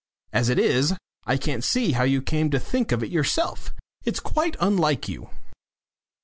As 0.33 0.49
it 0.49 0.57
is, 0.57 0.95
I 1.25 1.37
can't 1.37 1.63
see 1.63 1.91
how 1.91 2.05
you 2.05 2.23
came 2.23 2.49
to 2.49 2.59
think 2.59 2.91
of 2.91 3.03
it 3.03 3.09
for 3.09 3.13
yourself. 3.13 3.71
It's 4.03 4.19
quite 4.19 4.55
unlike 4.59 5.07
you." 5.07 5.29